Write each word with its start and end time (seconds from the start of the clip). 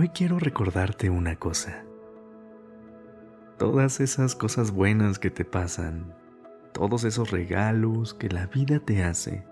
Hoy 0.00 0.10
quiero 0.10 0.38
recordarte 0.38 1.10
una 1.10 1.34
cosa. 1.34 1.82
Todas 3.58 3.98
esas 3.98 4.36
cosas 4.36 4.70
buenas 4.70 5.18
que 5.18 5.28
te 5.28 5.44
pasan, 5.44 6.14
todos 6.72 7.02
esos 7.02 7.32
regalos 7.32 8.14
que 8.14 8.28
la 8.28 8.46
vida 8.46 8.78
te 8.78 9.02
hace, 9.02 9.44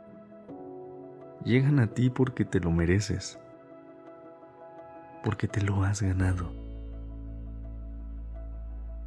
llegan 1.45 1.81
a 1.81 1.89
ti 1.89 2.11
porque 2.11 2.45
te 2.45 2.61
lo 2.61 2.71
mereces 2.71 3.41
porque 5.25 5.49
te 5.49 5.63
lo 5.63 5.83
has 5.83 6.01
ganado. 6.01 6.53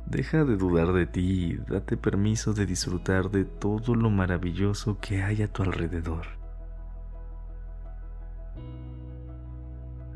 Deja 0.08 0.44
de 0.44 0.58
dudar 0.58 0.92
de 0.92 1.06
ti 1.06 1.54
y 1.54 1.58
date 1.72 1.96
permiso 1.96 2.52
de 2.52 2.66
disfrutar 2.66 3.32
de 3.32 3.46
todo 3.46 3.96
lo 3.96 4.10
maravilloso 4.10 4.98
que 5.00 5.24
hay 5.24 5.42
a 5.42 5.48
tu 5.48 5.64
alrededor. 5.64 6.39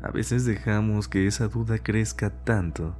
A 0.04 0.10
veces 0.10 0.44
dejamos 0.44 1.08
que 1.08 1.26
esa 1.26 1.48
duda 1.48 1.78
crezca 1.78 2.28
tanto 2.28 2.94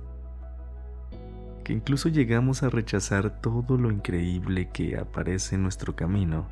que 1.62 1.74
incluso 1.74 2.08
llegamos 2.08 2.62
a 2.62 2.70
rechazar 2.70 3.42
todo 3.42 3.76
lo 3.76 3.90
increíble 3.90 4.70
que 4.70 4.96
aparece 4.96 5.56
en 5.56 5.64
nuestro 5.64 5.94
camino 5.94 6.48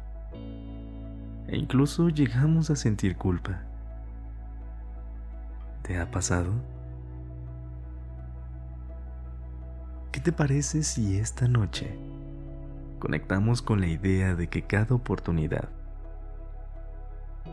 e 1.49 1.57
incluso 1.57 2.11
llegamos 2.11 2.69
a 2.69 2.77
sentir 2.77 3.17
culpa. 3.17 3.63
¿Te 5.81 5.99
ha 5.99 6.11
pasado? 6.11 6.53
¿Qué 10.13 10.21
te 10.21 10.33
parece 10.33 10.83
si 10.83 11.17
esta 11.17 11.49
noche 11.49 11.99
conectamos 12.99 13.63
con 13.63 13.81
la 13.81 13.87
idea 13.87 14.35
de 14.35 14.49
que 14.49 14.61
cada 14.61 14.95
oportunidad, 14.95 15.71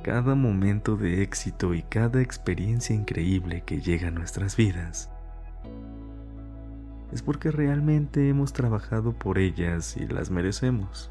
cada 0.03 0.35
momento 0.35 0.95
de 0.97 1.21
éxito 1.21 1.73
y 1.73 1.83
cada 1.83 2.21
experiencia 2.21 2.95
increíble 2.95 3.63
que 3.65 3.81
llega 3.81 4.07
a 4.07 4.11
nuestras 4.11 4.55
vidas 4.55 5.09
es 7.11 7.23
porque 7.23 7.51
realmente 7.51 8.29
hemos 8.29 8.53
trabajado 8.53 9.13
por 9.13 9.39
ellas 9.39 9.97
y 9.97 10.07
las 10.07 10.29
merecemos? 10.29 11.09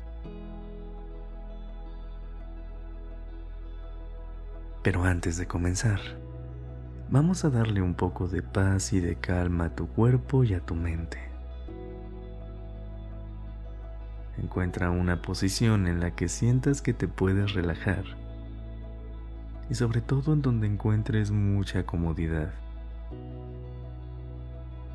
Pero 4.82 5.04
antes 5.04 5.36
de 5.36 5.46
comenzar, 5.46 6.00
vamos 7.10 7.44
a 7.44 7.50
darle 7.50 7.82
un 7.82 7.94
poco 7.94 8.28
de 8.28 8.42
paz 8.42 8.92
y 8.92 9.00
de 9.00 9.16
calma 9.16 9.66
a 9.66 9.74
tu 9.74 9.88
cuerpo 9.88 10.44
y 10.44 10.54
a 10.54 10.60
tu 10.60 10.74
mente. 10.74 11.18
Encuentra 14.38 14.90
una 14.90 15.20
posición 15.20 15.88
en 15.88 15.98
la 15.98 16.12
que 16.12 16.28
sientas 16.28 16.80
que 16.80 16.94
te 16.94 17.08
puedes 17.08 17.54
relajar 17.54 18.04
y 19.70 19.74
sobre 19.74 20.00
todo 20.00 20.32
en 20.32 20.42
donde 20.42 20.66
encuentres 20.66 21.30
mucha 21.30 21.84
comodidad. 21.84 22.52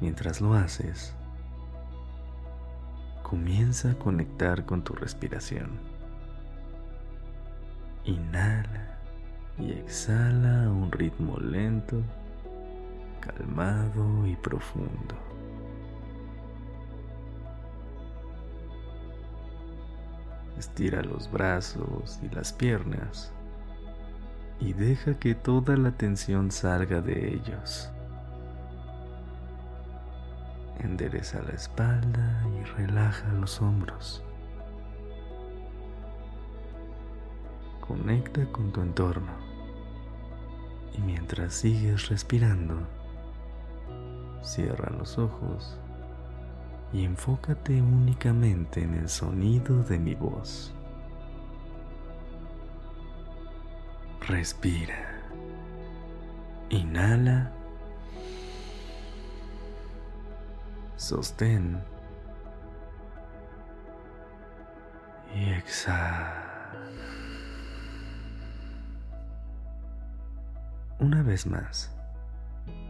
Mientras 0.02 0.42
lo 0.42 0.54
haces, 0.54 1.14
comienza 3.22 3.92
a 3.92 3.96
conectar 3.96 4.66
con 4.66 4.84
tu 4.84 4.94
respiración. 4.94 5.80
Inhala 8.06 8.98
y 9.58 9.72
exhala 9.72 10.66
a 10.66 10.70
un 10.70 10.92
ritmo 10.92 11.38
lento, 11.38 12.02
calmado 13.22 14.28
y 14.28 14.36
profundo. 14.36 15.16
Estira 20.58 21.02
los 21.02 21.32
brazos 21.32 22.20
y 22.24 22.34
las 22.34 22.52
piernas 22.54 23.34
y 24.64 24.72
deja 24.72 25.20
que 25.20 25.36
toda 25.36 25.76
la 25.76 25.92
tensión 25.92 26.50
salga 26.50 27.02
de 27.02 27.34
ellos. 27.34 27.92
Endereza 30.80 31.42
la 31.42 31.52
espalda 31.52 32.46
y 32.58 32.64
relaja 32.78 33.28
los 33.34 33.62
hombros. 33.62 34.24
Conecta 37.82 38.46
con 38.54 38.72
tu 38.72 38.82
entorno 38.82 39.34
y 40.98 41.02
mientras 41.02 41.54
sigues 41.54 42.08
respirando, 42.08 42.88
cierra 44.42 44.90
los 44.98 45.18
ojos 45.18 45.78
y 46.94 47.04
enfócate 47.04 47.82
únicamente 47.82 48.82
en 48.82 48.94
el 48.94 49.10
sonido 49.10 49.84
de 49.84 50.00
mi 50.00 50.16
voz. 50.16 50.74
Respira. 54.28 55.22
Inhala. 56.70 57.52
Sostén. 60.96 61.84
Y 65.36 65.50
exhala. 65.50 66.54
Una 71.00 71.22
vez 71.22 71.46
más, 71.46 71.92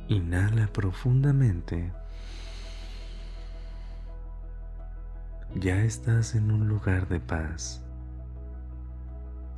inhala 0.09 0.67
profundamente. 0.67 1.91
Ya 5.55 5.77
estás 5.77 6.35
en 6.35 6.51
un 6.51 6.67
lugar 6.67 7.07
de 7.07 7.19
paz. 7.19 7.82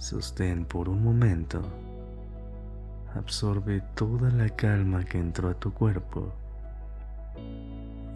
Sostén 0.06 0.66
por 0.66 0.88
un 0.88 1.04
momento. 1.04 1.64
Absorbe 3.16 3.82
toda 3.96 4.30
la 4.30 4.50
calma 4.50 5.04
que 5.04 5.18
entró 5.18 5.50
a 5.50 5.56
tu 5.56 5.74
cuerpo. 5.74 6.32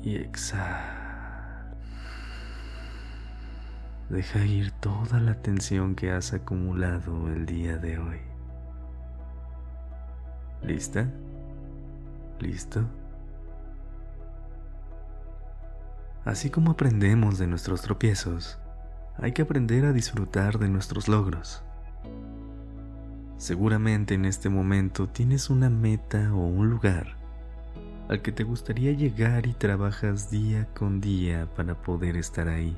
Y 0.03 0.17
exhala. 0.17 1.73
Deja 4.07 4.45
ir 4.45 4.69
toda 4.73 5.19
la 5.19 5.41
tensión 5.41 5.95
que 5.95 6.11
has 6.11 6.31
acumulado 6.33 7.27
el 7.29 7.47
día 7.47 7.77
de 7.77 7.97
hoy. 7.97 8.19
¿Lista? 10.61 11.09
¿Listo? 12.39 12.83
Así 16.23 16.51
como 16.51 16.69
aprendemos 16.69 17.39
de 17.39 17.47
nuestros 17.47 17.81
tropiezos, 17.81 18.59
hay 19.17 19.31
que 19.31 19.41
aprender 19.41 19.85
a 19.85 19.91
disfrutar 19.91 20.59
de 20.59 20.69
nuestros 20.69 21.07
logros. 21.07 21.63
Seguramente 23.39 24.15
en 24.15 24.25
este 24.25 24.49
momento 24.49 25.07
tienes 25.07 25.49
una 25.49 25.69
meta 25.69 26.33
o 26.33 26.45
un 26.45 26.69
lugar 26.69 27.15
al 28.09 28.21
que 28.21 28.33
te 28.33 28.43
gustaría 28.43 28.91
llegar 28.91 29.47
y 29.47 29.53
trabajas 29.53 30.29
día 30.29 30.67
con 30.73 30.99
día 30.99 31.47
para 31.55 31.81
poder 31.81 32.17
estar 32.17 32.49
ahí. 32.49 32.75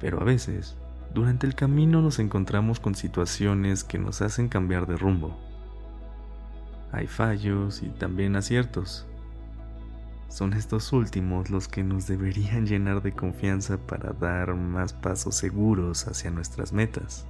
Pero 0.00 0.18
a 0.18 0.24
veces 0.24 0.78
durante 1.12 1.46
el 1.46 1.54
camino 1.54 2.00
nos 2.00 2.20
encontramos 2.20 2.80
con 2.80 2.94
situaciones 2.94 3.84
que 3.84 3.98
nos 3.98 4.22
hacen 4.22 4.48
cambiar 4.48 4.86
de 4.86 4.96
rumbo. 4.96 5.36
Hay 6.90 7.06
fallos 7.06 7.82
y 7.82 7.90
también 7.90 8.34
aciertos. 8.34 9.06
Son 10.32 10.54
estos 10.54 10.94
últimos 10.94 11.50
los 11.50 11.68
que 11.68 11.84
nos 11.84 12.06
deberían 12.06 12.66
llenar 12.66 13.02
de 13.02 13.12
confianza 13.12 13.76
para 13.76 14.14
dar 14.14 14.54
más 14.54 14.94
pasos 14.94 15.34
seguros 15.34 16.08
hacia 16.08 16.30
nuestras 16.30 16.72
metas. 16.72 17.26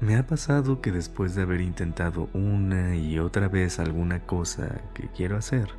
Me 0.00 0.14
ha 0.14 0.24
pasado 0.24 0.80
que 0.80 0.92
después 0.92 1.34
de 1.34 1.42
haber 1.42 1.60
intentado 1.60 2.28
una 2.34 2.94
y 2.94 3.18
otra 3.18 3.48
vez 3.48 3.80
alguna 3.80 4.24
cosa 4.24 4.80
que 4.94 5.08
quiero 5.08 5.36
hacer, 5.36 5.70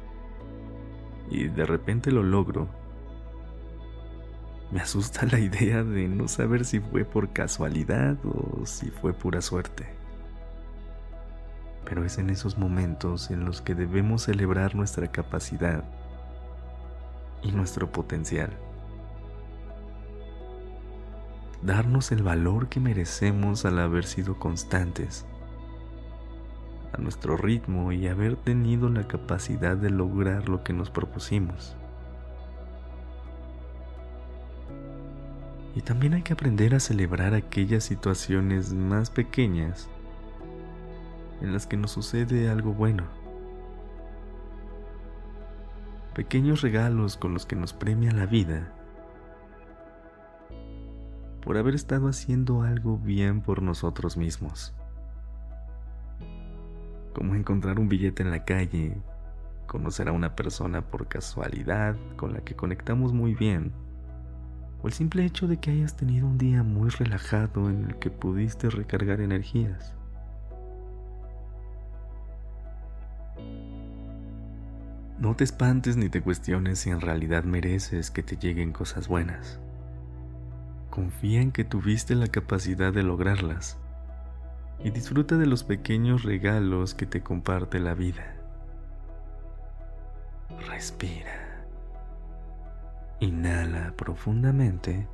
y 1.31 1.47
de 1.47 1.65
repente 1.65 2.11
lo 2.11 2.21
logro, 2.21 2.67
me 4.71 4.81
asusta 4.81 5.25
la 5.25 5.39
idea 5.39 5.85
de 5.85 6.09
no 6.09 6.27
saber 6.27 6.65
si 6.65 6.81
fue 6.81 7.05
por 7.05 7.31
casualidad 7.31 8.17
o 8.25 8.65
si 8.65 8.91
fue 8.91 9.13
pura 9.13 9.39
suerte. 9.39 10.02
Pero 11.85 12.05
es 12.05 12.17
en 12.17 12.29
esos 12.29 12.57
momentos 12.57 13.31
en 13.31 13.45
los 13.45 13.61
que 13.61 13.75
debemos 13.75 14.23
celebrar 14.23 14.75
nuestra 14.75 15.07
capacidad 15.07 15.83
y 17.41 17.51
nuestro 17.51 17.91
potencial. 17.91 18.51
darnos 21.65 22.11
el 22.11 22.23
valor 22.23 22.67
que 22.67 22.79
merecemos 22.79 23.65
al 23.65 23.79
haber 23.79 24.05
sido 24.05 24.37
constantes 24.37 25.25
a 26.91 26.97
nuestro 26.97 27.37
ritmo 27.37 27.91
y 27.91 28.07
haber 28.07 28.35
tenido 28.35 28.89
la 28.89 29.07
capacidad 29.07 29.75
de 29.75 29.89
lograr 29.89 30.47
lo 30.49 30.63
que 30.63 30.73
nos 30.73 30.91
propusimos. 30.91 31.75
Y 35.75 35.81
también 35.81 36.13
hay 36.13 36.21
que 36.21 36.33
aprender 36.33 36.75
a 36.75 36.79
celebrar 36.79 37.33
aquellas 37.33 37.83
situaciones 37.83 38.73
más 38.73 39.09
pequeñas 39.09 39.89
en 41.41 41.53
las 41.53 41.67
que 41.67 41.77
nos 41.77 41.91
sucede 41.91 42.49
algo 42.49 42.73
bueno. 42.73 43.03
Pequeños 46.13 46.61
regalos 46.61 47.17
con 47.17 47.33
los 47.33 47.45
que 47.45 47.55
nos 47.55 47.73
premia 47.73 48.11
la 48.11 48.25
vida 48.25 48.71
por 51.43 51.57
haber 51.57 51.75
estado 51.75 52.07
haciendo 52.07 52.61
algo 52.61 52.97
bien 52.97 53.41
por 53.41 53.61
nosotros 53.61 54.15
mismos. 54.15 54.73
Como 57.13 57.35
encontrar 57.35 57.79
un 57.79 57.89
billete 57.89 58.23
en 58.23 58.31
la 58.31 58.45
calle, 58.45 58.97
conocer 59.67 60.07
a 60.07 60.13
una 60.13 60.35
persona 60.35 60.81
por 60.81 61.07
casualidad 61.07 61.95
con 62.15 62.33
la 62.33 62.41
que 62.41 62.55
conectamos 62.55 63.13
muy 63.13 63.35
bien, 63.35 63.73
o 64.81 64.87
el 64.87 64.93
simple 64.93 65.25
hecho 65.25 65.47
de 65.47 65.57
que 65.57 65.71
hayas 65.71 65.95
tenido 65.95 66.27
un 66.27 66.37
día 66.37 66.63
muy 66.63 66.89
relajado 66.89 67.69
en 67.69 67.85
el 67.85 67.99
que 67.99 68.09
pudiste 68.09 68.69
recargar 68.69 69.21
energías. 69.21 69.95
No 75.23 75.37
te 75.37 75.45
espantes 75.45 75.95
ni 75.95 76.09
te 76.09 76.21
cuestiones 76.21 76.79
si 76.79 76.89
en 76.89 76.99
realidad 76.99 77.45
mereces 77.45 78.11
que 78.11 78.23
te 78.23 78.35
lleguen 78.35 78.73
cosas 78.73 79.07
buenas. 79.07 79.57
Confía 80.89 81.39
en 81.39 81.53
que 81.53 81.63
tuviste 81.63 82.13
la 82.13 82.27
capacidad 82.27 82.91
de 82.91 83.03
lograrlas 83.03 83.77
y 84.83 84.89
disfruta 84.89 85.37
de 85.37 85.45
los 85.45 85.63
pequeños 85.63 86.23
regalos 86.23 86.93
que 86.93 87.05
te 87.05 87.21
comparte 87.21 87.79
la 87.79 87.93
vida. 87.93 88.35
Respira. 90.67 91.63
Inhala 93.21 93.93
profundamente 93.95 95.07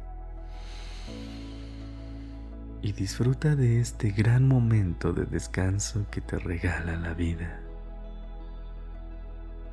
y 2.81 2.93
disfruta 2.93 3.55
de 3.55 3.79
este 3.79 4.09
gran 4.09 4.47
momento 4.47 5.13
de 5.13 5.25
descanso 5.25 6.07
que 6.09 6.19
te 6.19 6.39
regala 6.39 6.95
la 6.95 7.13
vida. 7.13 7.59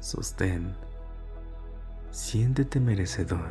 Sostén. 0.07 0.73
Siéntete 2.13 2.79
merecedor. 2.79 3.51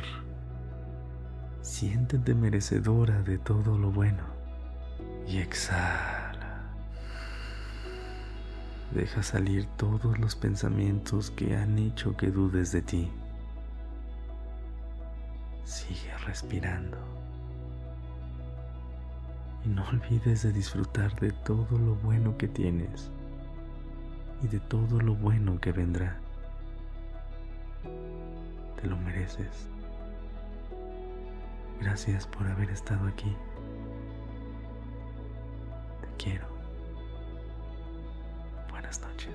Siéntete 1.60 2.34
merecedora 2.34 3.20
de 3.20 3.36
todo 3.36 3.76
lo 3.76 3.90
bueno 3.90 4.22
y 5.28 5.36
exhala. 5.36 6.62
Deja 8.94 9.22
salir 9.22 9.66
todos 9.76 10.18
los 10.18 10.34
pensamientos 10.34 11.30
que 11.30 11.54
han 11.54 11.76
hecho 11.76 12.16
que 12.16 12.28
dudes 12.28 12.72
de 12.72 12.80
ti. 12.80 13.12
Sigue 15.64 16.16
respirando. 16.24 16.96
Y 19.66 19.68
no 19.68 19.86
olvides 19.90 20.42
de 20.42 20.54
disfrutar 20.54 21.20
de 21.20 21.32
todo 21.32 21.76
lo 21.76 21.96
bueno 21.96 22.38
que 22.38 22.48
tienes 22.48 23.10
y 24.42 24.48
de 24.48 24.60
todo 24.60 25.02
lo 25.02 25.14
bueno 25.16 25.60
que 25.60 25.72
vendrá. 25.72 26.18
Te 28.80 28.86
lo 28.86 28.96
mereces. 28.96 29.68
Gracias 31.80 32.26
por 32.26 32.46
haber 32.46 32.70
estado 32.70 33.06
aquí. 33.06 33.34
Te 36.00 36.24
quiero. 36.24 36.46
Buenas 38.70 39.00
noches. 39.00 39.34